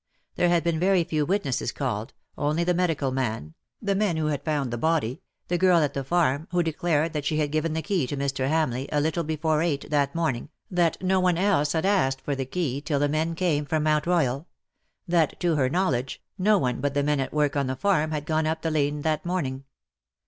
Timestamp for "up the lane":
18.47-19.03